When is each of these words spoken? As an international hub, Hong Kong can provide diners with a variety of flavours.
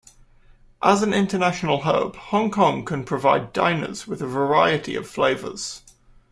As 0.81 1.03
an 1.03 1.13
international 1.13 1.81
hub, 1.81 2.15
Hong 2.15 2.49
Kong 2.49 2.83
can 2.83 3.03
provide 3.03 3.53
diners 3.53 4.07
with 4.07 4.19
a 4.23 4.27
variety 4.27 4.95
of 4.95 5.07
flavours. 5.07 5.83